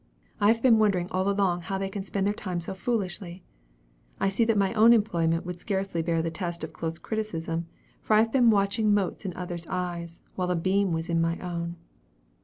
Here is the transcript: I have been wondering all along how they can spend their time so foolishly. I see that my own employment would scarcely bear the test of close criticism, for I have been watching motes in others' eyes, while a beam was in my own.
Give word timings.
I 0.39 0.47
have 0.47 0.63
been 0.63 0.79
wondering 0.79 1.09
all 1.11 1.29
along 1.29 1.61
how 1.61 1.77
they 1.77 1.87
can 1.87 2.01
spend 2.03 2.25
their 2.25 2.33
time 2.33 2.59
so 2.59 2.73
foolishly. 2.73 3.43
I 4.19 4.29
see 4.29 4.43
that 4.45 4.57
my 4.57 4.73
own 4.73 4.93
employment 4.93 5.45
would 5.45 5.59
scarcely 5.59 6.01
bear 6.01 6.23
the 6.23 6.31
test 6.31 6.63
of 6.63 6.73
close 6.73 6.97
criticism, 6.97 7.67
for 8.01 8.15
I 8.15 8.21
have 8.23 8.31
been 8.31 8.49
watching 8.49 8.95
motes 8.95 9.25
in 9.25 9.33
others' 9.35 9.67
eyes, 9.67 10.19
while 10.33 10.49
a 10.49 10.55
beam 10.55 10.91
was 10.91 11.07
in 11.07 11.21
my 11.21 11.37
own. 11.37 11.75